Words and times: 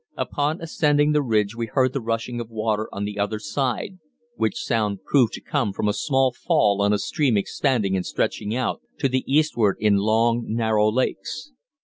Upon 0.17 0.61
ascending 0.61 1.11
the 1.11 1.21
ridge 1.21 1.55
we 1.55 1.67
heard 1.67 1.93
the 1.93 2.01
rushing 2.01 2.41
of 2.41 2.49
water 2.49 2.89
on 2.91 3.05
the 3.05 3.19
other 3.19 3.37
side, 3.37 3.99
which 4.35 4.57
sound 4.63 5.03
proved 5.03 5.33
to 5.33 5.41
come 5.41 5.73
from 5.73 5.87
a 5.87 5.93
small 5.93 6.31
fall 6.31 6.81
on 6.81 6.91
a 6.91 6.97
stream 6.97 7.37
expanding 7.37 7.95
and 7.95 8.03
stretching 8.03 8.55
out, 8.55 8.81
to 8.97 9.07
the 9.07 9.23
eastward 9.31 9.77
in 9.79 9.97
long, 9.97 10.45
narrow 10.47 10.89
lakes. 10.91 11.51